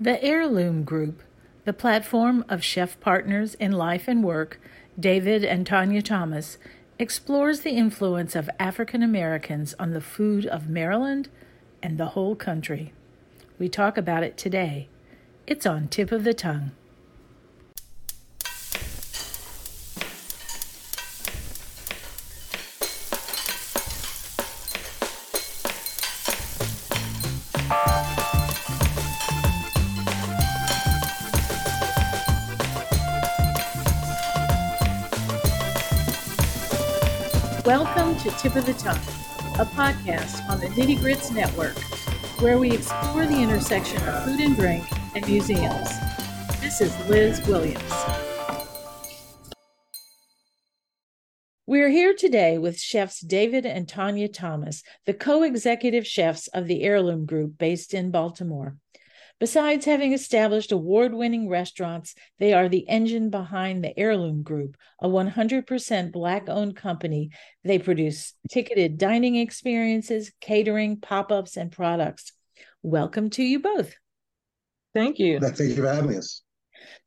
[0.00, 1.24] The Heirloom Group,
[1.64, 4.60] the platform of chef partners in life and work,
[4.96, 6.56] David and Tonya Thomas,
[7.00, 11.28] explores the influence of African Americans on the food of Maryland
[11.82, 12.92] and the whole country.
[13.58, 14.86] We talk about it today.
[15.48, 16.70] It's on tip of the tongue.
[38.38, 38.94] Tip of the Tongue,
[39.58, 41.76] a podcast on the Nitty Grits Network,
[42.40, 44.84] where we explore the intersection of food and drink
[45.16, 45.88] and museums.
[46.60, 47.82] This is Liz Williams.
[51.66, 56.84] We're here today with chefs David and Tonya Thomas, the co executive chefs of the
[56.84, 58.76] Heirloom Group based in Baltimore.
[59.40, 65.08] Besides having established award winning restaurants, they are the engine behind the Heirloom Group, a
[65.08, 67.30] 100% Black owned company.
[67.62, 72.32] They produce ticketed dining experiences, catering, pop ups, and products.
[72.82, 73.94] Welcome to you both.
[74.92, 75.38] Thank you.
[75.38, 76.42] Thank you for having us.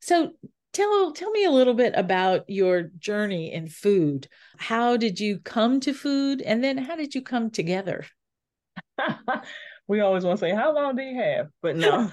[0.00, 0.30] So,
[0.72, 4.26] tell tell me a little bit about your journey in food.
[4.56, 8.06] How did you come to food, and then how did you come together?
[9.88, 12.10] we always want to say, "How long do you have?" But no,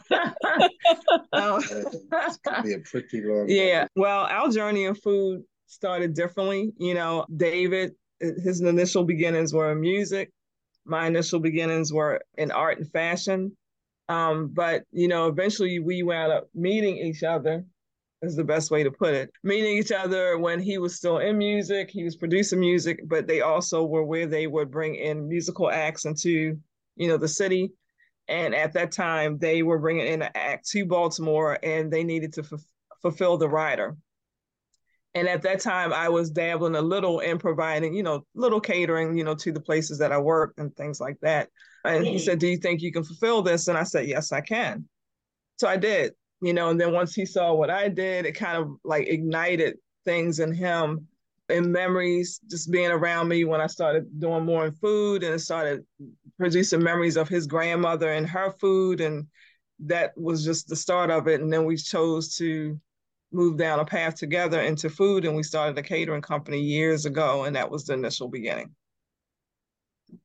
[1.34, 3.46] um, it's gonna be a pretty long.
[3.50, 6.72] Yeah, well, our journey in food started differently.
[6.78, 10.32] You know, David, his initial beginnings were in music.
[10.86, 13.56] My initial beginnings were in art and fashion.
[14.08, 17.66] Um, but you know, eventually we wound up meeting each other.
[18.22, 19.32] Is the best way to put it.
[19.44, 23.40] Meeting each other when he was still in music, he was producing music, but they
[23.40, 26.60] also were where they would bring in musical acts into
[26.96, 27.72] you know, the city.
[28.28, 32.34] And at that time, they were bringing in an act to Baltimore and they needed
[32.34, 32.62] to f-
[33.02, 33.98] fulfill the rider.
[35.16, 39.18] And at that time, I was dabbling a little in providing, you know, little catering,
[39.18, 41.50] you know, to the places that I worked and things like that.
[41.84, 43.68] And he said, Do you think you can fulfill this?
[43.68, 44.88] And I said, Yes, I can.
[45.58, 48.58] So I did, you know, and then once he saw what I did, it kind
[48.58, 51.08] of like ignited things in him
[51.50, 55.86] and memories just being around me when I started doing more in food and started
[56.38, 59.02] producing memories of his grandmother and her food.
[59.02, 59.28] And
[59.80, 61.42] that was just the start of it.
[61.42, 62.80] And then we chose to
[63.32, 67.44] move down a path together into food and we started a catering company years ago.
[67.46, 68.74] And that was the initial beginning.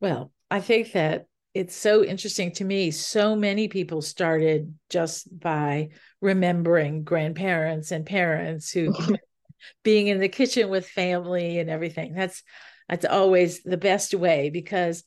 [0.00, 2.90] Well, I think that it's so interesting to me.
[2.90, 8.92] So many people started just by remembering grandparents and parents who
[9.82, 12.14] being in the kitchen with family and everything.
[12.14, 12.42] That's
[12.88, 15.04] that's always the best way because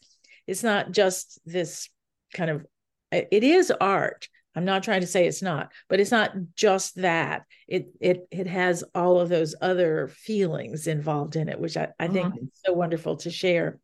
[0.48, 1.90] it's not just this
[2.34, 2.66] kind of
[3.12, 4.28] it is art.
[4.56, 7.44] I'm not trying to say it's not, but it's not just that.
[7.68, 12.08] It it it has all of those other feelings involved in it, which I, I
[12.08, 12.46] think mm-hmm.
[12.46, 13.80] is so wonderful to share.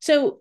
[0.00, 0.40] So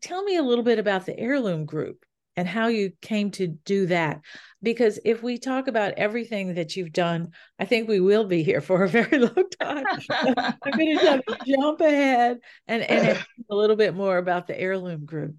[0.00, 2.04] tell me a little bit about the heirloom group
[2.36, 4.20] and how you came to do that.
[4.62, 8.60] Because if we talk about everything that you've done, I think we will be here
[8.60, 9.84] for a very long time.
[10.10, 15.34] I'm going to jump ahead and, and a little bit more about the Heirloom Group.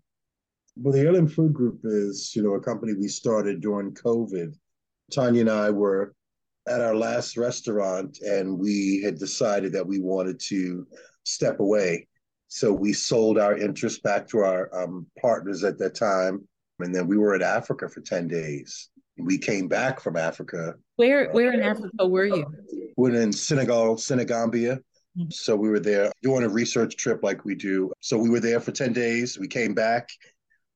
[0.78, 4.54] Well, the Heirloom Food Group is, you know, a company we started during COVID.
[5.12, 6.14] Tonya and I were
[6.68, 10.86] at our last restaurant, and we had decided that we wanted to
[11.24, 12.08] step away.
[12.48, 16.48] So we sold our interest back to our um, partners at that time
[16.80, 18.90] and then we were in Africa for 10 days.
[19.18, 20.76] We came back from Africa.
[20.98, 22.46] Where where in Africa were you?
[22.98, 24.80] We're in Senegal, Senegambia.
[25.18, 25.30] Mm-hmm.
[25.32, 27.92] So we were there doing a research trip like we do.
[28.02, 29.40] So we were there for 10 days.
[29.40, 30.10] We came back.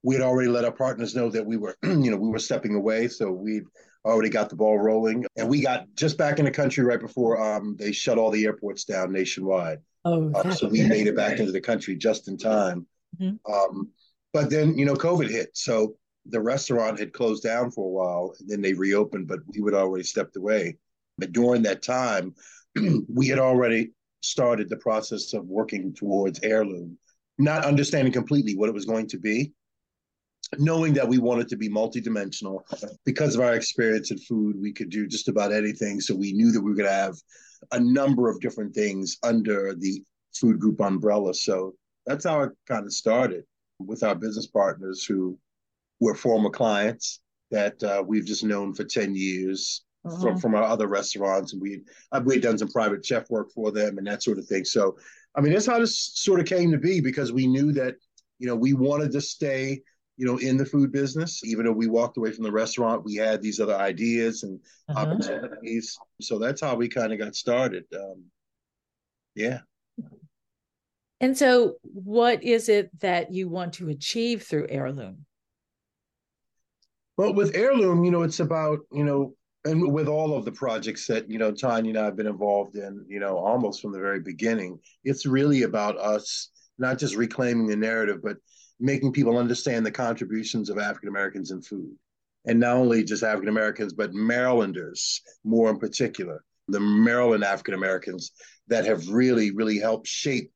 [0.03, 2.75] We had already let our partners know that we were, you know, we were stepping
[2.75, 3.09] away.
[3.09, 3.63] So we
[4.05, 5.25] already got the ball rolling.
[5.35, 8.45] And we got just back in the country right before um, they shut all the
[8.45, 9.79] airports down nationwide.
[10.05, 12.87] Oh, uh, so we made it back into the country just in time.
[13.19, 13.51] Mm-hmm.
[13.51, 13.89] Um,
[14.33, 15.49] but then, you know, COVID hit.
[15.53, 15.95] So
[16.25, 19.73] the restaurant had closed down for a while and then they reopened, but we had
[19.73, 20.77] already stepped away.
[21.17, 22.35] But during that time,
[23.07, 26.97] we had already started the process of working towards heirloom,
[27.37, 29.53] not understanding completely what it was going to be,
[30.57, 32.61] knowing that we wanted to be multidimensional.
[33.05, 35.99] Because of our experience in food, we could do just about anything.
[35.99, 37.15] So we knew that we were going to have
[37.71, 40.03] a number of different things under the
[40.33, 41.33] food group umbrella.
[41.33, 41.73] So
[42.05, 43.43] that's how it kind of started
[43.79, 45.37] with our business partners who
[45.99, 47.21] were former clients
[47.51, 50.21] that uh, we've just known for 10 years uh-huh.
[50.21, 51.53] from, from our other restaurants.
[51.53, 51.81] And we
[52.11, 54.65] uh, we had done some private chef work for them and that sort of thing.
[54.65, 54.97] So,
[55.35, 57.95] I mean, that's how this sort of came to be because we knew that,
[58.37, 59.81] you know, we wanted to stay
[60.19, 61.45] you know, in the food business.
[61.45, 64.59] Even though we walked away from the restaurant, we had these other ideas and
[64.89, 64.99] uh-huh.
[64.99, 65.97] opportunities.
[66.19, 67.85] So that's how we kind of got started.
[67.95, 68.25] Um,
[69.33, 69.59] yeah.
[71.21, 75.25] And so, what is it that you want to achieve through Heirloom?
[77.17, 79.33] Well, with Heirloom, you know, it's about, you know,
[79.65, 82.75] and with all of the projects that, you know, Tonya and I have been involved
[82.75, 87.67] in, you know, almost from the very beginning, it's really about us not just reclaiming
[87.67, 88.37] the narrative, but
[88.79, 91.91] making people understand the contributions of African Americans in food.
[92.45, 98.31] And not only just African Americans, but Marylanders, more in particular, the Maryland African Americans
[98.69, 100.51] that have really, really helped shape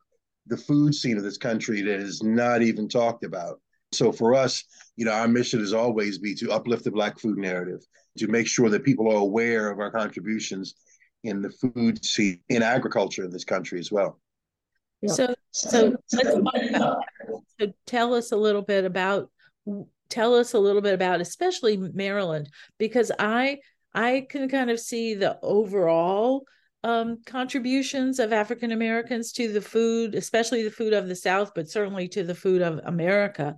[0.48, 3.60] the food scene of this country that is not even talked about.
[3.92, 4.63] So for us,
[4.95, 7.81] you know, our mission has always be to uplift the Black food narrative,
[8.18, 10.75] to make sure that people are aware of our contributions
[11.24, 14.19] in the food scene, in agriculture in this country as well.
[15.07, 17.04] So, so let's talk about
[17.60, 19.30] So tell us a little bit about
[20.10, 23.60] tell us a little bit about especially Maryland because I
[23.94, 26.45] I can kind of see the overall
[26.83, 31.69] um, contributions of African Americans to the food, especially the food of the South, but
[31.69, 33.56] certainly to the food of America.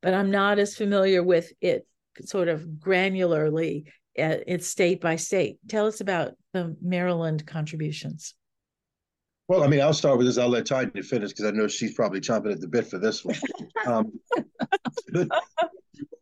[0.00, 1.86] But I'm not as familiar with it
[2.24, 3.84] sort of granularly.
[4.18, 5.58] Uh, it's state by state.
[5.68, 8.34] Tell us about the Maryland contributions.
[9.48, 10.38] Well, I mean, I'll start with this.
[10.38, 13.24] I'll let Tonya finish because I know she's probably chomping at the bit for this
[13.24, 13.36] one.
[13.86, 14.12] Um,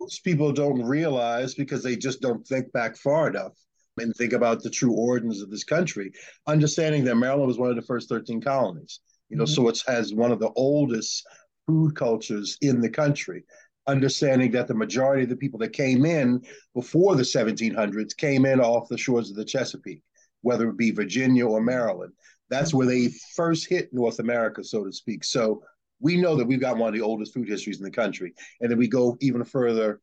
[0.01, 3.53] most people don't realize because they just don't think back far enough
[3.99, 6.13] and think about the true origins of this country,
[6.47, 9.01] understanding that Maryland was one of the first 13 colonies.
[9.29, 9.53] You know, mm-hmm.
[9.53, 11.27] so it has one of the oldest
[11.67, 13.45] food cultures in the country.
[13.87, 16.43] Understanding that the majority of the people that came in
[16.75, 20.03] before the 1700s came in off the shores of the Chesapeake,
[20.43, 22.13] whether it be Virginia or Maryland.
[22.51, 25.25] That's where they first hit North America, so to speak.
[25.25, 25.63] So
[26.01, 28.35] we know that we've got one of the oldest food histories in the country.
[28.61, 30.01] And then we go even further,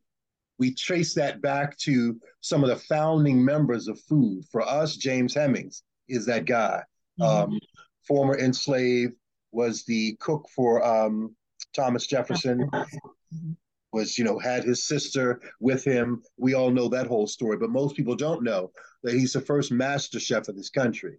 [0.58, 4.44] we trace that back to some of the founding members of food.
[4.50, 6.82] For us, James Hemings is that guy.
[7.20, 7.52] Mm-hmm.
[7.52, 7.60] Um,
[8.06, 9.14] former enslaved,
[9.52, 11.34] was the cook for um,
[11.74, 12.68] Thomas Jefferson.
[13.92, 16.22] Was you know had his sister with him.
[16.36, 18.70] We all know that whole story, but most people don't know
[19.02, 21.18] that he's the first master chef of this country.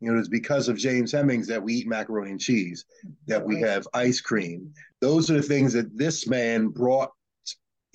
[0.00, 2.84] You know, it's because of James Hemings that we eat macaroni and cheese,
[3.28, 4.74] that we have ice cream.
[5.00, 7.12] Those are the things that this man brought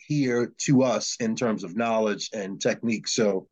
[0.07, 3.07] here to us in terms of knowledge and technique.
[3.07, 3.47] So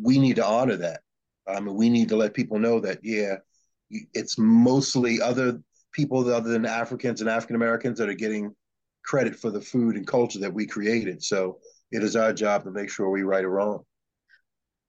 [0.00, 1.00] we need to honor that.
[1.46, 3.36] I mean, we need to let people know that, yeah,
[3.90, 5.60] it's mostly other
[5.92, 8.54] people other than Africans and African Americans that are getting
[9.04, 11.22] credit for the food and culture that we created.
[11.22, 11.58] So
[11.90, 13.84] it is our job to make sure we right or wrong.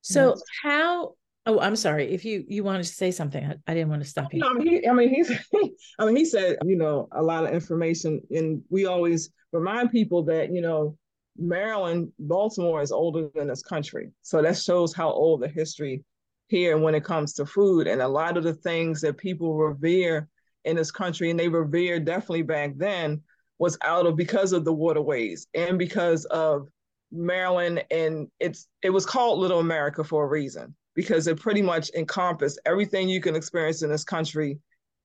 [0.02, 1.14] So how
[1.46, 2.12] Oh, I'm sorry.
[2.12, 4.42] If you you wanted to say something, I, I didn't want to stop you.
[4.42, 5.32] No, I mean, he, I mean, he's,
[6.00, 10.24] I mean, he said, you know, a lot of information, and we always remind people
[10.24, 10.98] that, you know,
[11.38, 16.04] Maryland, Baltimore is older than this country, so that shows how old the history
[16.48, 20.28] here when it comes to food, and a lot of the things that people revere
[20.66, 23.22] in this country, and they revere definitely back then,
[23.60, 26.68] was out of because of the waterways and because of
[27.12, 31.90] Maryland, and it's it was called Little America for a reason because it pretty much
[31.96, 34.60] encompassed everything you can experience in this country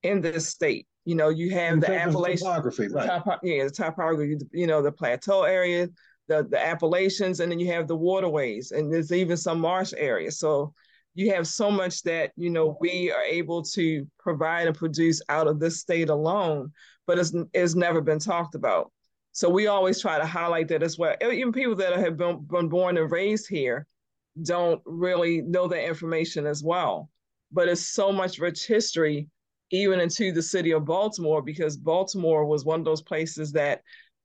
[0.04, 0.86] in this state.
[1.04, 3.06] You know, you have in the Appalachian topography, right?
[3.06, 4.36] Top, yeah, the topography.
[4.52, 5.88] You know, the plateau area,
[6.28, 10.38] the the Appalachians, and then you have the waterways, and there's even some marsh areas.
[10.38, 10.72] So
[11.14, 15.46] you have so much that you know we are able to provide and produce out
[15.46, 16.72] of this state alone,
[17.06, 18.90] but it's it's never been talked about.
[19.32, 21.16] So we always try to highlight that as well.
[21.20, 23.84] Even people that have been, been born and raised here,
[24.40, 27.10] don't really know that information as well.
[27.50, 29.28] But it's so much rich history,
[29.74, 33.82] even into the city of Baltimore, because Baltimore was one of those places that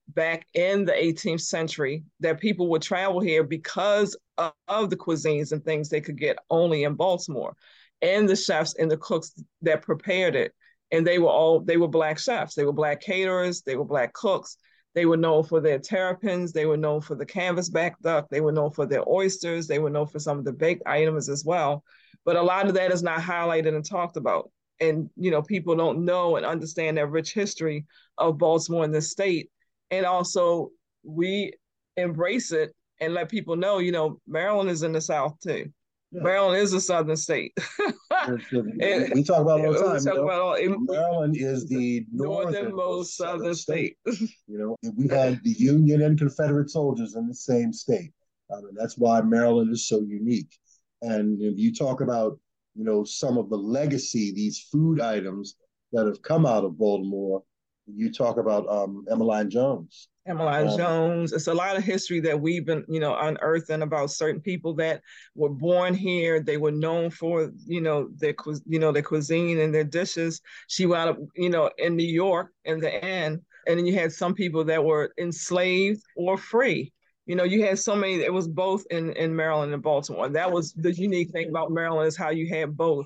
[0.09, 5.51] back in the 18th century that people would travel here because of, of the cuisines
[5.51, 7.55] and things they could get only in Baltimore
[8.01, 10.51] and the chefs and the cooks that prepared it
[10.91, 14.11] and they were all they were black chefs they were black caterers they were black
[14.13, 14.57] cooks
[14.95, 16.51] they were known for their terrapins.
[16.51, 18.27] They were known for the canvasback duck.
[18.29, 19.67] They were known for their oysters.
[19.67, 21.83] They were known for some of the baked items as well.
[22.25, 24.51] But a lot of that is not highlighted and talked about.
[24.81, 27.85] And you know, people don't know and understand that rich history
[28.17, 29.49] of Baltimore in this state.
[29.91, 30.71] And also,
[31.03, 31.53] we
[31.97, 33.79] embrace it and let people know.
[33.79, 35.71] You know, Maryland is in the South too.
[36.11, 36.21] Yeah.
[36.23, 37.53] Maryland is a southern state.
[38.27, 40.05] and, we talk about it all the time.
[40.05, 43.95] Talk about all, it, Maryland is the northernmost southern state.
[44.07, 44.29] state.
[44.47, 48.11] you know, we had the Union and Confederate soldiers in the same state.
[48.51, 50.57] Um, and that's why Maryland is so unique.
[51.03, 52.39] And if you talk about,
[52.75, 55.55] you know, some of the legacy, these food items
[55.91, 57.43] that have come out of Baltimore,
[57.87, 60.09] you talk about um, Emmeline Jones.
[60.27, 61.33] Emmeline um, Jones.
[61.33, 65.01] It's a lot of history that we've been, you know, unearthing about certain people that
[65.33, 66.39] were born here.
[66.39, 68.35] They were known for, you know, their,
[68.65, 70.41] you know, their cuisine and their dishes.
[70.67, 73.41] She wound up, you know, in New York in the end.
[73.67, 76.93] And then you had some people that were enslaved or free.
[77.29, 78.15] You know, you had so many.
[78.15, 80.29] It was both in in Maryland and Baltimore.
[80.29, 83.05] That was the unique thing about Maryland is how you had both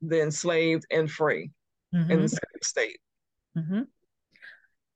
[0.00, 1.50] the enslaved and free
[1.92, 2.08] mm-hmm.
[2.08, 3.00] in the same state.
[3.56, 3.80] Mm-hmm.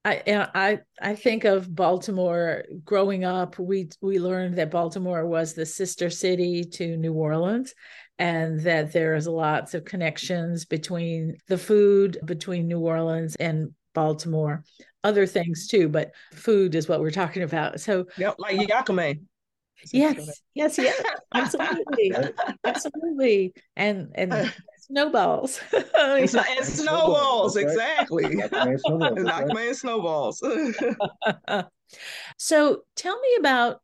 [0.04, 0.22] I
[0.54, 3.58] I I think of Baltimore growing up.
[3.58, 7.74] We we learned that Baltimore was the sister city to New Orleans,
[8.20, 14.64] and that there's lots of connections between the food between New Orleans and Baltimore.
[15.04, 17.80] Other things too, but food is what we're talking about.
[17.80, 19.22] So yeah, like Yakamein.
[19.92, 21.02] Yes, yes, yes,
[21.34, 22.14] absolutely,
[22.64, 25.60] absolutely, and and snowballs.
[25.98, 26.30] and,
[26.62, 28.24] snowballs, exactly.
[28.24, 30.40] Knockman snowballs.
[32.38, 33.80] so tell me about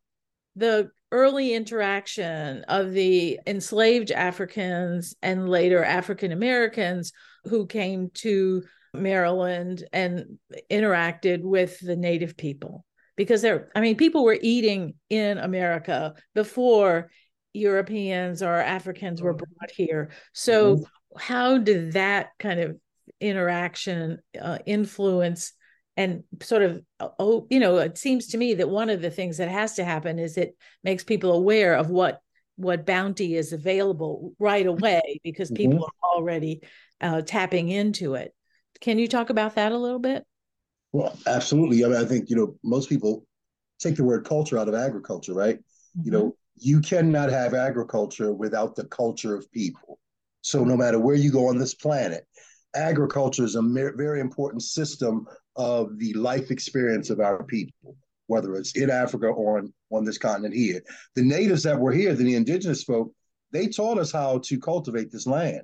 [0.54, 7.12] the early interaction of the enslaved Africans and later African Americans
[7.44, 8.62] who came to
[8.94, 10.38] Maryland and
[10.70, 12.84] interacted with the native people
[13.16, 17.10] because there I mean people were eating in America before
[17.52, 19.52] Europeans or Africans were mm-hmm.
[19.58, 20.10] brought here.
[20.32, 21.18] So, mm-hmm.
[21.18, 22.76] how did that kind of
[23.20, 25.52] interaction uh, influence
[25.96, 29.38] and sort of oh, you know, it seems to me that one of the things
[29.38, 32.20] that has to happen is it makes people aware of what
[32.56, 36.04] what bounty is available right away because people mm-hmm.
[36.04, 36.60] are already
[37.00, 38.34] uh, tapping into it.
[38.80, 40.24] Can you talk about that a little bit?
[40.92, 41.84] Well, absolutely.
[41.84, 43.26] I mean, I think you know most people
[43.78, 45.58] take the word culture out of agriculture, right?
[45.58, 46.02] Mm-hmm.
[46.04, 49.98] You know, you cannot have agriculture without the culture of people.
[50.42, 52.26] So no matter where you go on this planet,
[52.74, 58.76] agriculture is a very important system of the life experience of our people, whether it's
[58.76, 60.80] in Africa or on, on this continent here.
[61.14, 63.12] The natives that were here, the indigenous folk,
[63.52, 65.62] they taught us how to cultivate this land.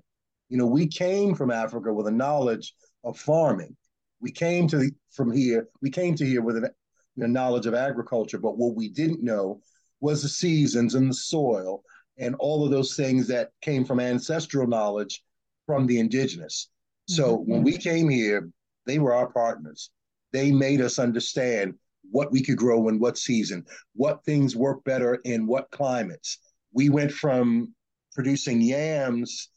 [0.48, 3.76] You know, we came from Africa with a knowledge of farming.
[4.20, 6.72] We came to the, from here, we came to here with a
[7.16, 9.60] knowledge of agriculture, but what we didn't know
[10.00, 11.82] was the seasons and the soil
[12.18, 15.22] and all of those things that came from ancestral knowledge
[15.66, 16.68] from the indigenous.
[17.08, 17.50] So mm-hmm.
[17.50, 18.48] when we came here,
[18.86, 19.90] they were our partners.
[20.32, 21.74] They made us understand
[22.10, 26.38] what we could grow in what season, what things work better in what climates.
[26.72, 27.74] We went from
[28.14, 29.48] producing yams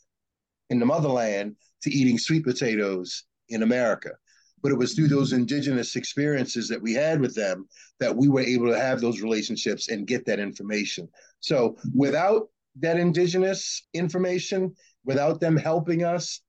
[0.69, 4.11] in the motherland to eating sweet potatoes in America
[4.61, 7.67] but it was through those indigenous experiences that we had with them
[7.99, 11.07] that we were able to have those relationships and get that information.
[11.39, 12.49] So without
[12.79, 14.75] that indigenous information,
[15.05, 16.41] without them helping us,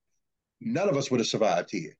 [0.61, 1.97] none of us would have survived here.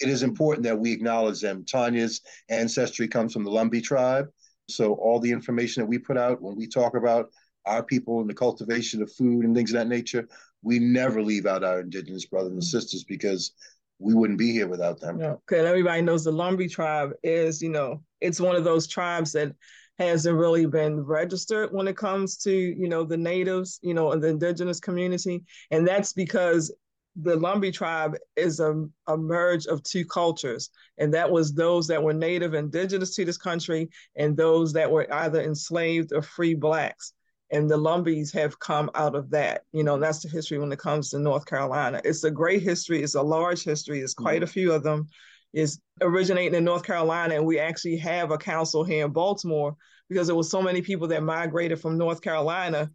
[0.00, 1.64] It is important that we acknowledge them.
[1.64, 4.28] Tonya's ancestry comes from the Lumbee tribe.
[4.68, 7.30] So all the information that we put out when we talk about
[7.66, 10.28] our people and the cultivation of food and things of that nature,
[10.62, 13.52] we never leave out our indigenous brothers and sisters because
[13.98, 15.20] we wouldn't be here without them.
[15.20, 19.32] Yeah, because everybody knows the Lumbee tribe is, you know, it's one of those tribes
[19.32, 19.52] that
[19.98, 24.28] hasn't really been registered when it comes to, you know, the natives, you know, the
[24.28, 25.44] indigenous community.
[25.70, 26.72] And that's because
[27.20, 30.70] the Lumbee tribe is a, a merge of two cultures.
[30.98, 35.12] And that was those that were native indigenous to this country and those that were
[35.12, 37.14] either enslaved or free blacks
[37.50, 39.62] and the Lumbees have come out of that.
[39.72, 42.00] You know, that's the history when it comes to North Carolina.
[42.04, 43.02] It's a great history.
[43.02, 44.00] It's a large history.
[44.00, 44.44] It's quite mm-hmm.
[44.44, 45.08] a few of them.
[45.54, 49.74] Is originating in North Carolina, and we actually have a council here in Baltimore
[50.10, 52.90] because there was so many people that migrated from North Carolina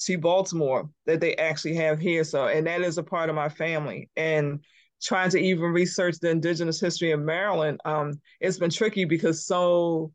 [0.00, 2.24] to Baltimore that they actually have here.
[2.24, 4.08] So, and that is a part of my family.
[4.16, 4.60] And
[5.02, 10.12] trying to even research the indigenous history of Maryland, um, it's been tricky because so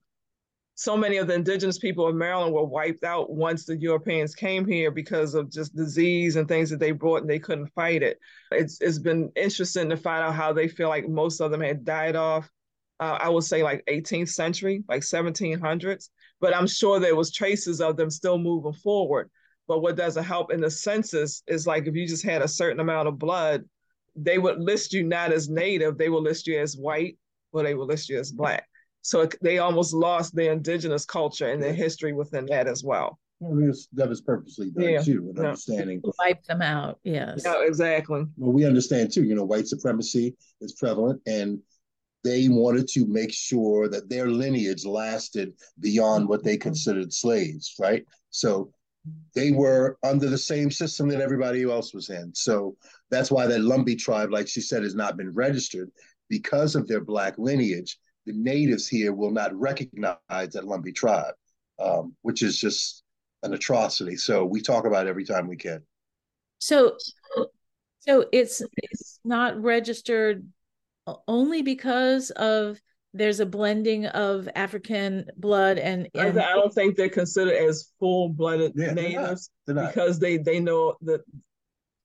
[0.76, 4.66] so many of the indigenous people of Maryland were wiped out once the Europeans came
[4.66, 8.20] here because of just disease and things that they brought and they couldn't fight it.
[8.52, 11.86] It's it's been interesting to find out how they feel like most of them had
[11.86, 12.50] died off.
[13.00, 17.82] Uh, I would say like 18th century, like 1700s, but I'm sure there was traces
[17.82, 19.30] of them still moving forward.
[19.68, 22.80] But what doesn't help in the census is like if you just had a certain
[22.80, 23.64] amount of blood,
[24.16, 27.18] they would list you not as native, they will list you as white,
[27.52, 28.68] or they will list you as black.
[29.04, 33.20] So they almost lost their indigenous culture and their history within that as well.
[33.40, 35.02] well that was purposely done yeah.
[35.02, 35.44] too, with yeah.
[35.44, 36.02] understanding.
[36.20, 37.44] Wipe them out, yes.
[37.46, 38.26] Yeah, exactly.
[38.38, 41.60] Well, we understand too, you know, white supremacy is prevalent and
[42.24, 48.06] they wanted to make sure that their lineage lasted beyond what they considered slaves, right?
[48.30, 48.72] So
[49.36, 52.34] they were under the same system that everybody else was in.
[52.34, 52.78] So
[53.12, 55.92] that's why that Lumbee tribe, like she said, has not been registered
[56.30, 61.34] because of their black lineage the natives here will not recognize that Lumbee tribe,
[61.80, 63.04] um, which is just
[63.44, 64.16] an atrocity.
[64.16, 65.82] So we talk about it every time we can.
[66.60, 66.98] So,
[68.00, 70.48] so it's it's not registered
[71.28, 72.80] only because of
[73.14, 78.30] there's a blending of African blood and, and I don't think they're considered as full
[78.30, 79.82] blooded yeah, natives they're not.
[79.82, 79.94] They're not.
[79.94, 81.22] because they they know that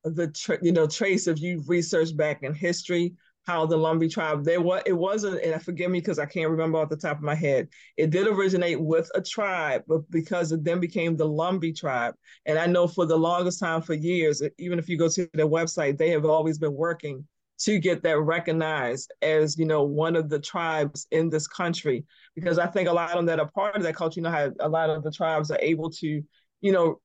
[0.04, 3.14] the tra- you know trace if you've researched back in history
[3.48, 6.76] how the Lumbee tribe they what it wasn't and forgive me because I can't remember
[6.76, 7.68] off the top of my head.
[7.96, 12.14] It did originate with a tribe but because it then became the Lumbee tribe.
[12.44, 15.48] And I know for the longest time for years even if you go to their
[15.48, 17.26] website they have always been working
[17.60, 22.04] to get that recognized as you know one of the tribes in this country.
[22.34, 24.30] Because i think a lot of them that are part of that culture you know
[24.30, 26.22] how a lot of the tribes are able to
[26.60, 27.00] you know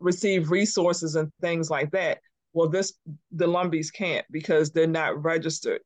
[0.00, 2.18] receive resources and things like that
[2.58, 2.94] well this
[3.32, 5.80] the lumbees can't because they're not registered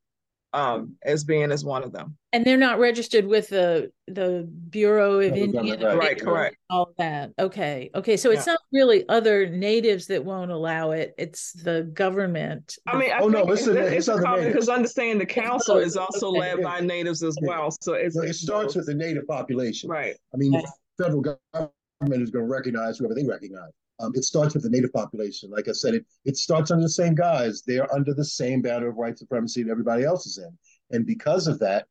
[0.54, 2.16] um, as being as one of them.
[2.32, 6.56] And they're not registered with the the Bureau of Indian right, right correct.
[6.70, 7.30] All that.
[7.38, 7.90] Okay.
[7.94, 8.16] Okay.
[8.16, 8.38] So yeah.
[8.38, 11.14] it's not really other natives that won't allow it.
[11.18, 12.76] It's the government.
[12.86, 16.40] I mean, I oh no, it's, it's, it's because understand the council is also okay.
[16.40, 17.70] led by natives as well.
[17.80, 19.90] So it starts with the native population.
[19.90, 20.16] Right.
[20.32, 23.72] I mean, the federal government is going to recognize whoever they recognize.
[24.02, 25.50] Um, it starts with the native population.
[25.50, 27.62] Like I said, it, it starts under the same guys.
[27.64, 30.58] They're under the same banner of white supremacy that everybody else is in.
[30.90, 31.86] And because of that,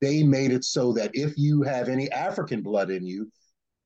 [0.00, 3.30] they made it so that if you have any African blood in you,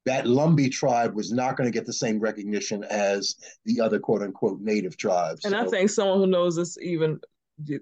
[0.07, 4.23] that Lumbee tribe was not going to get the same recognition as the other quote
[4.23, 5.45] unquote native tribes.
[5.45, 7.21] And so, I think someone who knows this even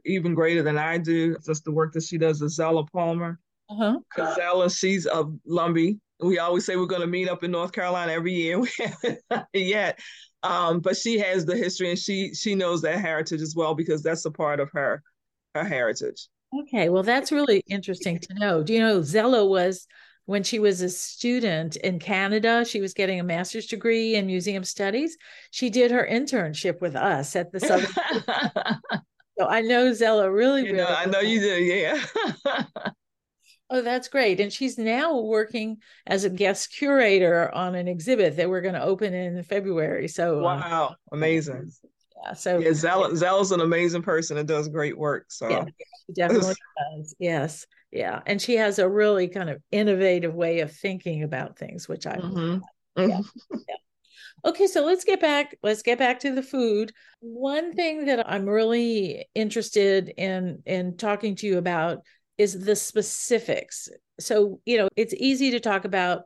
[0.05, 3.39] even greater than I do, just the work that she does is Zella Palmer.
[3.71, 3.99] Uh-huh.
[4.35, 8.13] Zella, she's of Lumbee, we always say we're going to meet up in North Carolina
[8.13, 8.59] every year.
[8.61, 9.99] We haven't yet,
[10.43, 14.03] um, but she has the history and she she knows that heritage as well because
[14.03, 15.03] that's a part of her
[15.55, 16.29] her heritage.
[16.63, 18.63] Okay, well that's really interesting to know.
[18.63, 19.87] Do you know Zella was
[20.27, 24.63] when she was a student in Canada, she was getting a master's degree in museum
[24.63, 25.17] studies.
[25.53, 27.87] She did her internship with us at the Southern.
[29.39, 30.85] so I know Zella really, you really.
[30.85, 32.05] Know, I know you do, yeah.
[33.71, 34.41] Oh, that's great.
[34.41, 38.83] And she's now working as a guest curator on an exhibit that we're going to
[38.83, 40.09] open in February.
[40.09, 41.71] So uh, wow, amazing.
[42.25, 42.33] Yeah.
[42.33, 45.27] So yeah, Zell, Zell's an amazing person and does great work.
[45.29, 45.65] So yeah,
[46.15, 46.55] definitely
[46.97, 47.15] does.
[47.19, 47.67] Yes.
[47.93, 48.21] Yeah.
[48.27, 52.17] And she has a really kind of innovative way of thinking about things, which I
[52.17, 52.59] mm-hmm.
[52.97, 53.21] yeah.
[53.51, 53.77] Yeah.
[54.45, 55.57] Okay, so let's get back.
[55.65, 56.93] Let's get back to the food.
[57.19, 62.03] One thing that I'm really interested in in talking to you about
[62.39, 63.89] is the specifics.
[64.21, 66.23] So, you know, it's easy to talk about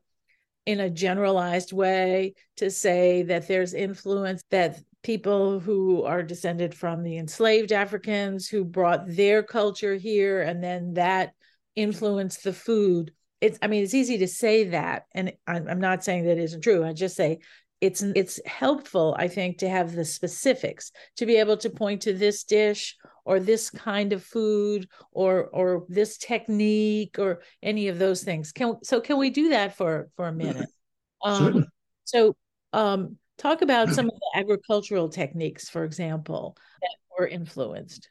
[0.66, 7.02] in a generalized way to say that there's influence that people who are descended from
[7.02, 11.32] the enslaved Africans who brought their culture here and then that
[11.74, 13.12] influenced the food.
[13.40, 15.06] It's, I mean, it's easy to say that.
[15.12, 16.84] And I'm, not saying that isn't true.
[16.84, 17.40] I just say
[17.82, 22.12] it's it's helpful i think to have the specifics to be able to point to
[22.14, 28.22] this dish or this kind of food or or this technique or any of those
[28.22, 28.52] things.
[28.52, 30.68] Can so can we do that for for a minute?
[31.24, 31.66] Um,
[32.02, 32.34] so
[32.72, 38.08] um, talk about some of the agricultural techniques for example that were influenced.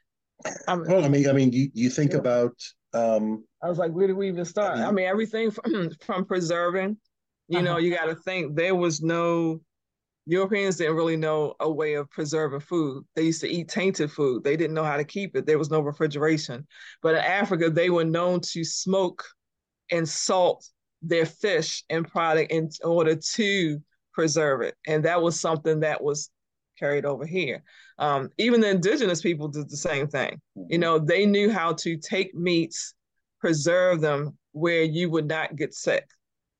[0.66, 2.20] Um, well i mean i mean you, you think yeah.
[2.20, 2.54] about
[2.94, 4.72] um, i was like where do we even start?
[4.72, 6.96] I mean, I mean everything from from preserving
[7.48, 7.66] you uh-huh.
[7.66, 9.60] know you got to think there was no
[10.26, 13.04] Europeans didn't really know a way of preserving food.
[13.14, 14.44] They used to eat tainted food.
[14.44, 15.46] They didn't know how to keep it.
[15.46, 16.66] There was no refrigeration.
[17.02, 19.24] But in Africa, they were known to smoke
[19.90, 20.64] and salt
[21.02, 23.78] their fish and product in order to
[24.12, 24.76] preserve it.
[24.86, 26.30] And that was something that was
[26.78, 27.62] carried over here.
[27.98, 30.40] Um, even the indigenous people did the same thing.
[30.54, 30.80] You mm-hmm.
[30.80, 32.94] know, they knew how to take meats,
[33.40, 36.08] preserve them where you would not get sick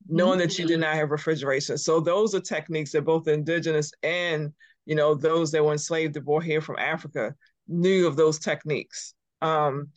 [0.09, 1.79] knowing that you did not have refrigeration.
[1.79, 4.53] So those are techniques that both indigenous and
[4.87, 7.35] you know those that were enslaved that brought here from Africa
[7.69, 9.15] knew of those techniques.
[9.41, 9.89] Um,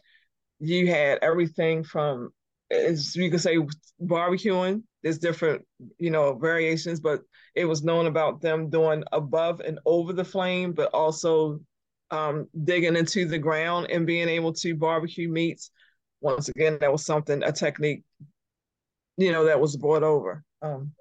[0.60, 2.30] you had everything from
[2.72, 3.58] as you could say
[4.02, 4.84] barbecuing.
[5.04, 5.66] There's different
[5.98, 7.22] you know variations, but
[7.56, 11.60] it was known about them doing above and over the flame, but also
[12.12, 15.72] um, digging into the ground and being able to barbecue meats.
[16.22, 18.04] Once again, that was something a technique
[19.18, 20.44] you know, that was brought over.
[20.62, 20.92] Um,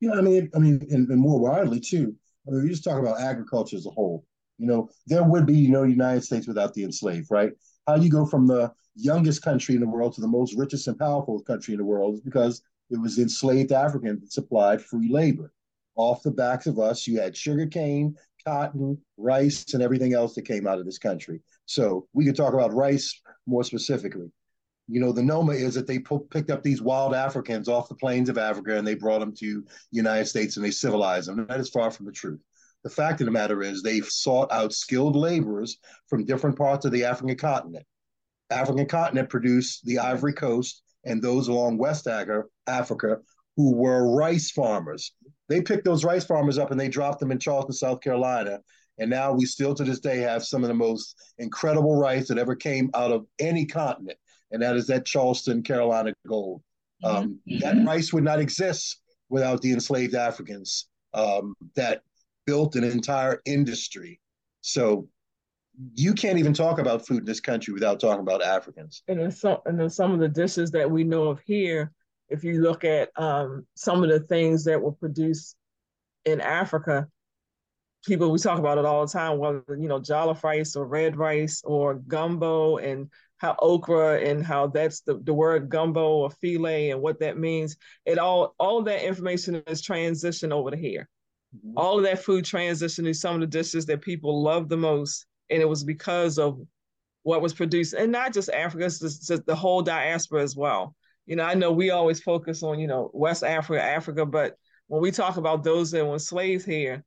[0.00, 2.14] yeah, I mean, I mean, and, and more widely too.
[2.46, 4.24] I mean, you just talk about agriculture as a whole.
[4.58, 7.52] You know, there would be no United States without the enslaved, right?
[7.86, 10.86] How do you go from the youngest country in the world to the most richest
[10.86, 15.08] and powerful country in the world is because it was enslaved Africans that supplied free
[15.10, 15.52] labor.
[15.96, 18.14] Off the backs of us, you had sugar cane,
[18.46, 21.40] cotton, rice, and everything else that came out of this country.
[21.66, 24.30] So we could talk about rice more specifically.
[24.86, 28.28] You know, the Noma is that they picked up these wild Africans off the plains
[28.28, 31.46] of Africa and they brought them to the United States and they civilized them.
[31.46, 32.40] That is far from the truth.
[32.82, 36.92] The fact of the matter is they sought out skilled laborers from different parts of
[36.92, 37.86] the African continent.
[38.50, 43.16] African continent produced the Ivory Coast and those along West Africa
[43.56, 45.12] who were rice farmers.
[45.48, 48.60] They picked those rice farmers up and they dropped them in Charleston, South Carolina.
[48.98, 52.38] And now we still to this day have some of the most incredible rice that
[52.38, 54.18] ever came out of any continent.
[54.54, 56.62] And that is that Charleston, Carolina gold.
[57.04, 57.16] Mm-hmm.
[57.16, 62.02] Um, that rice would not exist without the enslaved Africans um, that
[62.46, 64.20] built an entire industry.
[64.60, 65.08] So
[65.94, 69.02] you can't even talk about food in this country without talking about Africans.
[69.08, 71.90] And then some, and then some of the dishes that we know of here,
[72.28, 75.56] if you look at um, some of the things that were produced
[76.24, 77.08] in Africa,
[78.06, 81.16] people we talk about it all the time, whether you know jollof rice or red
[81.16, 83.10] rice or gumbo, and
[83.44, 87.76] how okra and how that's the, the word gumbo or filé and what that means.
[88.06, 91.08] It all all of that information is transitioned over to here.
[91.54, 91.76] Mm-hmm.
[91.76, 95.26] All of that food transitioned to some of the dishes that people love the most,
[95.50, 96.58] and it was because of
[97.22, 100.94] what was produced, and not just Africa, it's just, just the whole diaspora as well.
[101.26, 105.02] You know, I know we always focus on you know West Africa, Africa, but when
[105.02, 107.04] we talk about those that were slaves here,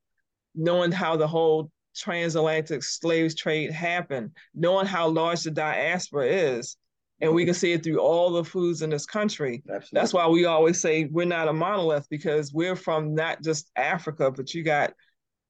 [0.54, 6.76] knowing how the whole transatlantic slave trade happened, knowing how large the diaspora is,
[7.20, 9.62] and we can see it through all the foods in this country.
[9.68, 9.88] Absolutely.
[9.92, 14.30] That's why we always say we're not a monolith because we're from not just Africa,
[14.30, 14.92] but you got,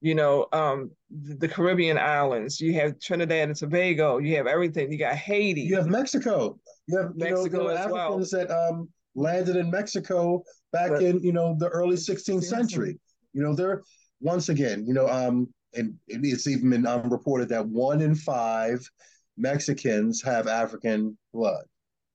[0.01, 2.61] you know, um, the Caribbean islands.
[2.61, 4.19] You have Trinidad and Tobago.
[4.19, 4.91] You have everything.
[4.91, 5.63] You got Haiti.
[5.63, 6.59] You have Mexico.
[6.87, 8.47] You have Mexico you know, Africans well.
[8.47, 12.99] that um, landed in Mexico back but, in you know the early 16th century.
[13.35, 13.83] You know, they're
[14.21, 18.89] once again, you know, um, and it's even been um, reported that one in five
[19.37, 21.65] Mexicans have African blood.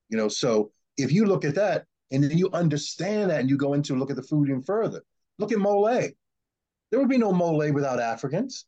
[0.09, 3.57] You know, so if you look at that and then you understand that and you
[3.57, 5.03] go into look at the food even further,
[5.39, 5.85] look at mole.
[5.85, 8.65] There would be no mole without Africans.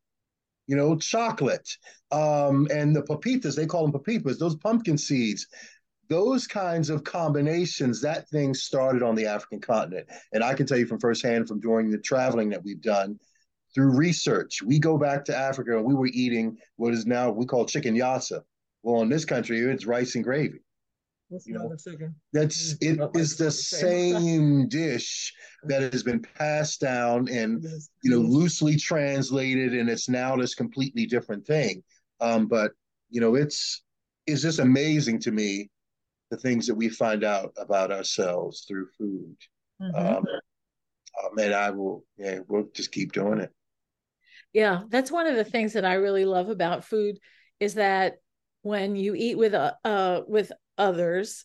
[0.67, 1.69] You know, chocolate
[2.11, 5.45] um, and the papitas, they call them papitas, those pumpkin seeds.
[6.07, 10.07] Those kinds of combinations, that thing started on the African continent.
[10.33, 13.19] And I can tell you from firsthand from during the traveling that we've done
[13.75, 14.63] through research.
[14.63, 17.95] We go back to Africa and we were eating what is now we call chicken
[17.95, 18.41] yassa.
[18.81, 20.59] Well, in this country, it's rice and gravy.
[21.29, 22.15] What's you know, chicken?
[22.33, 25.33] That's it is the same dish
[25.63, 27.63] that has been passed down and
[28.03, 31.83] you know loosely translated, and it's now this completely different thing.
[32.21, 32.71] Um, but
[33.09, 33.83] you know, it's
[34.27, 35.69] it's just amazing to me
[36.31, 39.35] the things that we find out about ourselves through food.
[39.81, 39.95] Mm-hmm.
[39.95, 40.25] Um,
[41.23, 43.51] um, and I will, yeah, we'll just keep doing it.
[44.55, 47.19] Yeah, that's one of the things that I really love about food
[47.59, 48.13] is that
[48.61, 51.43] when you eat with uh, uh with others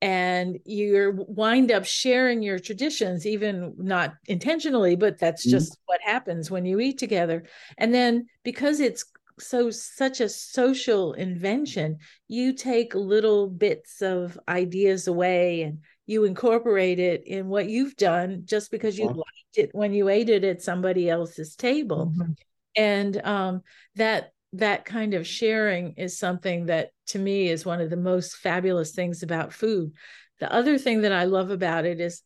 [0.00, 5.56] and you wind up sharing your traditions even not intentionally but that's mm-hmm.
[5.56, 5.82] just mm-hmm.
[5.86, 7.44] what happens when you eat together
[7.76, 9.04] and then because it's
[9.38, 16.98] so such a social invention you take little bits of ideas away and you incorporate
[16.98, 20.62] it in what you've done just because you liked it when you ate it at
[20.62, 22.12] somebody else's table.
[22.14, 22.32] Mm-hmm.
[22.76, 23.62] and um,
[23.96, 28.36] that that kind of sharing is something that to me is one of the most
[28.36, 29.92] fabulous things about food.
[30.38, 32.22] The other thing that i love about it is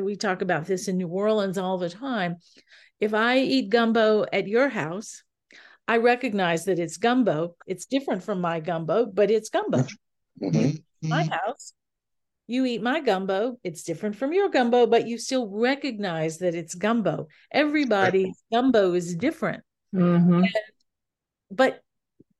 [0.00, 2.36] we talk about this in new orleans all the time.
[3.00, 5.22] If i eat gumbo at your house
[5.88, 7.56] i recognize that it's gumbo.
[7.66, 9.84] It's different from my gumbo but it's gumbo.
[10.42, 11.08] Mm-hmm.
[11.08, 11.72] my house
[12.46, 16.74] you eat my gumbo it's different from your gumbo but you still recognize that it's
[16.74, 17.28] gumbo.
[17.50, 19.62] Everybody's gumbo is different.
[19.94, 20.44] Mm-hmm.
[20.44, 20.54] and,
[21.50, 21.80] but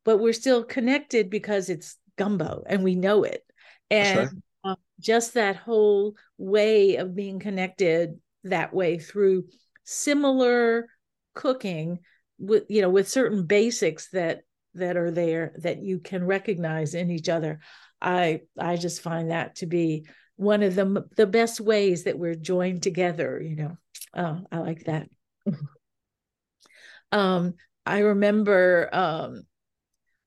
[0.05, 3.43] but we're still connected because it's gumbo and we know it.
[3.91, 4.29] And right.
[4.65, 9.45] uh, just that whole way of being connected that way through
[9.85, 10.89] similar
[11.35, 11.99] cooking
[12.39, 14.43] with you know with certain basics that
[14.75, 17.61] that are there that you can recognize in each other
[18.05, 22.35] I I just find that to be one of the the best ways that we're
[22.35, 23.41] joined together.
[23.43, 23.77] You know,
[24.15, 25.09] oh, I like that.
[27.13, 27.55] um,
[27.87, 29.43] I remember um,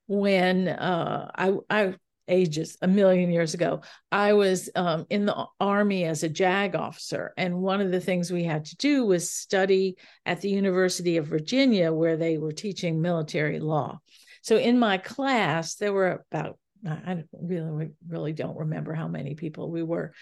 [0.08, 1.96] when uh, I I
[2.30, 3.80] ages a million years ago
[4.12, 8.30] i was um, in the army as a jag officer and one of the things
[8.30, 13.02] we had to do was study at the university of virginia where they were teaching
[13.02, 13.98] military law
[14.42, 19.72] so in my class there were about I really really don't remember how many people
[19.72, 20.14] we were.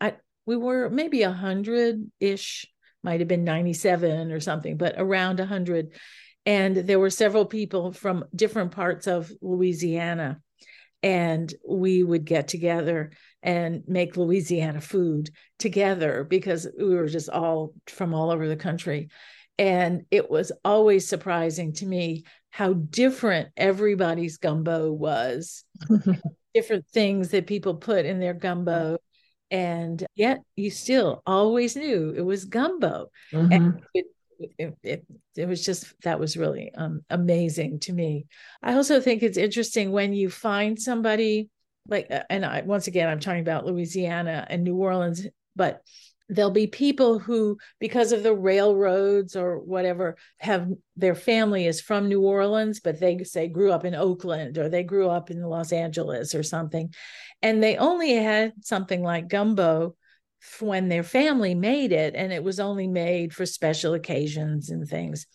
[0.00, 0.16] I,
[0.46, 2.66] we were maybe a hundred ish,
[3.02, 5.92] might have been ninety seven or something, but around a hundred.
[6.44, 10.40] And there were several people from different parts of Louisiana,
[11.02, 13.10] and we would get together
[13.42, 19.08] and make Louisiana food together because we were just all from all over the country.
[19.58, 25.64] And it was always surprising to me how different everybody's gumbo was,
[26.54, 28.98] different things that people put in their gumbo.
[29.50, 33.10] And yet you still always knew it was gumbo.
[33.32, 33.52] Mm-hmm.
[33.52, 34.06] And it,
[34.58, 38.26] it, it, it, was just that was really um, amazing to me.
[38.62, 41.48] I also think it's interesting when you find somebody
[41.88, 45.82] like, uh, and I, once again, I'm talking about Louisiana and New Orleans, but
[46.28, 52.08] there'll be people who because of the railroads or whatever have their family is from
[52.08, 55.72] new orleans but they say grew up in oakland or they grew up in los
[55.72, 56.92] angeles or something.
[57.42, 59.94] And they only had something like gumbo
[60.60, 65.26] when their family made it and it was only made for special occasions and things.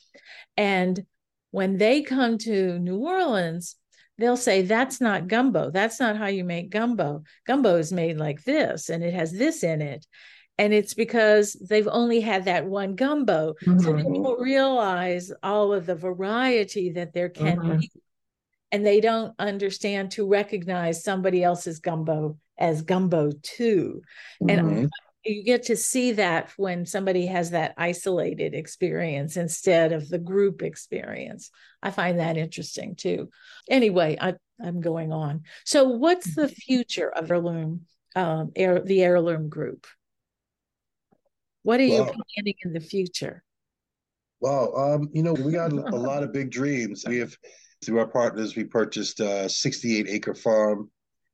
[0.57, 1.05] And
[1.51, 3.75] when they come to new orleans
[4.17, 5.71] they'll say that's not gumbo.
[5.71, 7.23] That's not how you make gumbo.
[7.47, 10.05] Gumbo is made like this and it has this in it
[10.61, 13.79] and it's because they've only had that one gumbo mm-hmm.
[13.79, 14.21] so they mm-hmm.
[14.21, 17.77] don't realize all of the variety that there can mm-hmm.
[17.79, 17.91] be
[18.71, 24.01] and they don't understand to recognize somebody else's gumbo as gumbo too
[24.41, 24.49] mm-hmm.
[24.49, 24.89] and
[25.25, 30.61] you get to see that when somebody has that isolated experience instead of the group
[30.61, 31.49] experience
[31.81, 33.29] i find that interesting too
[33.67, 36.53] anyway I, i'm going on so what's the mm-hmm.
[36.53, 39.87] future of heirloom um, air, the heirloom group
[41.63, 43.43] what are you planning in the future?
[44.39, 47.03] Well, um, you know, we got a lot of big dreams.
[47.07, 47.35] We have,
[47.85, 50.89] through our partners, we purchased a 68 acre farm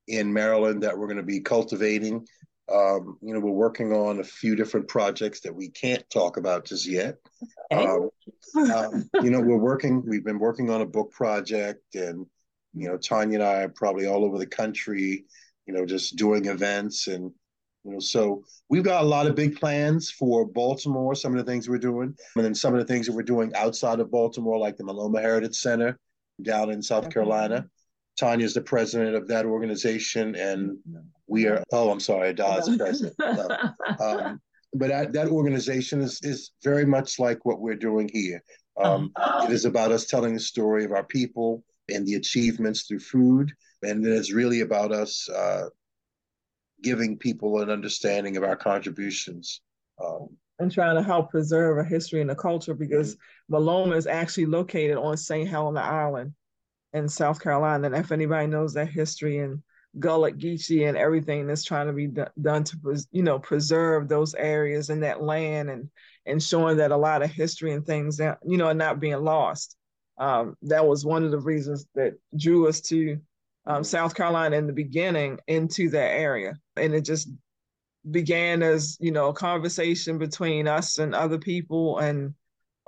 [0.08, 2.26] in Maryland that we're going to be cultivating.
[2.74, 6.66] Um, you know, we're working on a few different projects that we can't talk about
[6.66, 7.16] just yet.
[7.72, 8.10] Um,
[8.74, 12.26] um, you know, we're working, we've been working on a book project, and,
[12.74, 15.26] you know, Tonya and I are probably all over the country,
[15.66, 17.32] you know, just doing events and
[17.88, 21.50] you know, so we've got a lot of big plans for Baltimore, some of the
[21.50, 24.60] things we're doing, and then some of the things that we're doing outside of Baltimore,
[24.60, 25.98] like the Maloma Heritage Center
[26.42, 27.14] down in South okay.
[27.14, 27.66] Carolina.
[28.20, 30.78] Tonya's the president of that organization, and
[31.28, 31.64] we are.
[31.72, 33.16] Oh, I'm sorry, the president.
[34.02, 34.42] um,
[34.74, 38.44] but that, that organization is is very much like what we're doing here.
[38.82, 39.12] Um,
[39.44, 43.52] it is about us telling the story of our people and the achievements through food,
[43.84, 45.70] and then it's really about us uh,
[46.82, 49.62] giving people an understanding of our contributions.
[50.04, 53.56] Um, and trying to help preserve a history and a culture because mm-hmm.
[53.56, 55.48] Maloma is actually located on St.
[55.48, 56.34] Helena Island
[56.94, 57.88] in South Carolina.
[57.88, 59.62] And if anybody knows that history and
[60.00, 62.10] Gullah Geechee and everything that's trying to be
[62.42, 65.90] done to, you know, preserve those areas and that land and
[66.26, 69.24] and showing that a lot of history and things that, you know, are not being
[69.24, 69.78] lost.
[70.18, 73.20] Um, that was one of the reasons that drew us to
[73.68, 76.56] um, South Carolina in the beginning into that area.
[76.78, 77.30] And it just
[78.10, 82.34] began as, you know, a conversation between us and other people and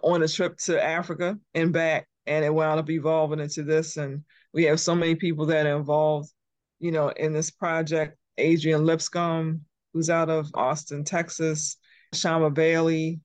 [0.02, 2.08] on a trip to Africa and back.
[2.26, 3.98] And it wound up evolving into this.
[3.98, 6.32] And we have so many people that are involved,
[6.80, 8.18] you know, in this project.
[8.38, 9.62] Adrian Lipscombe,
[9.94, 11.76] who's out of Austin, Texas,
[12.14, 13.20] Shama Bailey,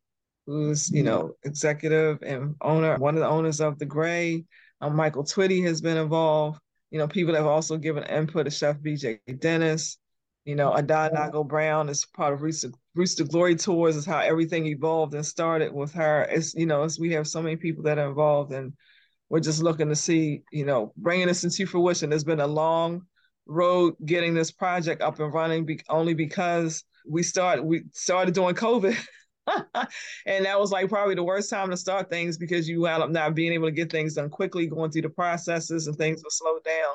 [0.47, 4.45] who's, you know, executive and owner, one of the owners of The Grey.
[4.81, 6.59] Um, Michael Twitty has been involved.
[6.95, 9.99] You know, people have also given input to Chef BJ Dennis.
[10.45, 15.13] You know, Nago Brown is part of Rooster, Rooster Glory Tours, is how everything evolved
[15.15, 16.23] and started with her.
[16.31, 18.75] It's, you know, it's, we have so many people that are involved and
[19.29, 22.11] we're just looking to see, you know, bringing this into fruition.
[22.11, 23.03] There's been a long
[23.49, 28.55] road getting this project up and running be- only because we start we started doing
[28.55, 28.97] COVID.
[30.27, 33.11] and that was like probably the worst time to start things because you wound up
[33.11, 36.31] not being able to get things done quickly, going through the processes and things will
[36.31, 36.95] slow down.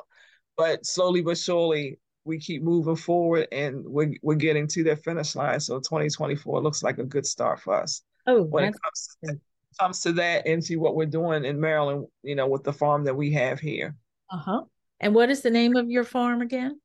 [0.56, 5.34] But slowly but surely, we keep moving forward and we're, we're getting to that finish
[5.34, 5.60] line.
[5.60, 8.02] So 2024 looks like a good start for us.
[8.26, 9.40] Oh, when it comes to, that,
[9.80, 13.14] comes to that into what we're doing in Maryland, you know, with the farm that
[13.14, 13.96] we have here.
[14.30, 14.62] Uh huh.
[15.00, 16.78] And what is the name of your farm again?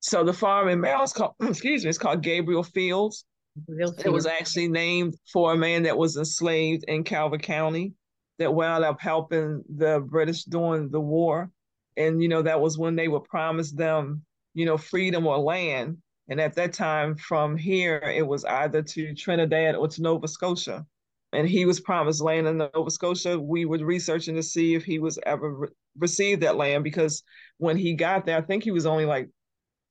[0.00, 3.24] So the farm in Maryland is called, excuse me, it's called Gabriel Fields.
[3.68, 7.92] It was actually named for a man that was enslaved in Calvert County
[8.38, 11.50] that wound up helping the British during the war.
[11.96, 15.98] And, you know, that was when they would promise them, you know, freedom or land.
[16.28, 20.86] And at that time, from here, it was either to Trinidad or to Nova Scotia.
[21.34, 23.38] And he was promised land in Nova Scotia.
[23.38, 27.22] We were researching to see if he was ever re- received that land because
[27.58, 29.28] when he got there, I think he was only like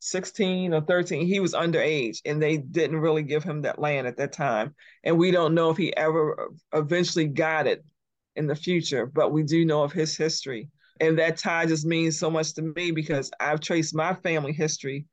[0.01, 4.17] 16 or 13 he was underage and they didn't really give him that land at
[4.17, 7.85] that time and we don't know if he ever eventually got it
[8.35, 12.17] in the future but we do know of his history And that tie just means
[12.17, 15.05] so much to me because I've traced my family history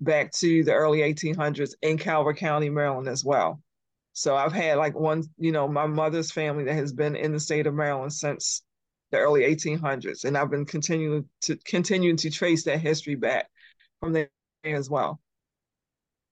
[0.00, 3.60] back to the early 1800s in Calvert County, Maryland as well.
[4.12, 7.40] So I've had like one, you know, my mother's family that has been in the
[7.40, 8.62] state of Maryland since
[9.10, 13.48] the early 1800s, and I've been continuing to continuing to trace that history back
[14.00, 14.30] from there
[14.64, 15.20] as well.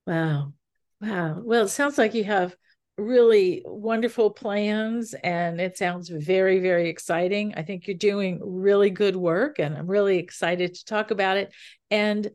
[0.06, 0.52] Wow,
[1.00, 1.40] wow.
[1.42, 2.54] Well, it sounds like you have
[2.98, 7.54] really wonderful plans and it sounds very very exciting.
[7.56, 11.52] I think you're doing really good work and i'm really excited to talk about it.
[11.90, 12.30] And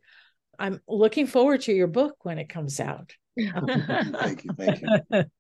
[0.59, 3.13] i'm looking forward to your book when it comes out.
[3.39, 4.51] Thank you.
[4.57, 5.23] Thank you.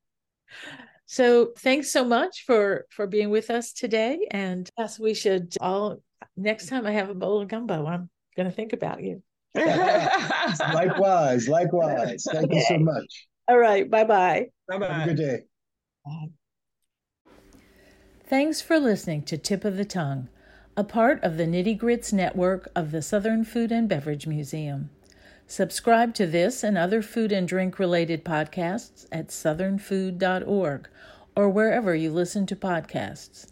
[1.07, 4.27] So thanks so much for for being with us today.
[4.31, 5.97] And yes we should all
[6.37, 9.21] next time i have a bowl of gumbo i'm going to think about you
[10.73, 12.55] likewise likewise thank okay.
[12.55, 13.89] you so much all right.
[13.89, 14.47] Bye bye.
[14.65, 14.87] Bye bye.
[14.87, 15.39] Have a good day.
[16.05, 17.31] Bye.
[18.23, 20.29] Thanks for listening to Tip of the Tongue,
[20.77, 24.89] a part of the Nitty Grits network of the Southern Food and Beverage Museum.
[25.47, 30.87] Subscribe to this and other food and drink related podcasts at southernfood.org
[31.35, 33.51] or wherever you listen to podcasts.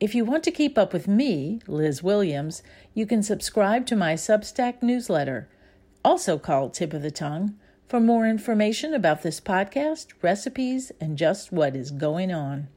[0.00, 2.62] If you want to keep up with me, Liz Williams,
[2.94, 5.48] you can subscribe to my Substack newsletter,
[6.04, 11.52] also called Tip of the Tongue for more information about this podcast, recipes, and just
[11.52, 12.68] what is going on.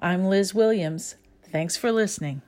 [0.00, 1.14] I'm Liz Williams.
[1.50, 2.42] Thanks for listening.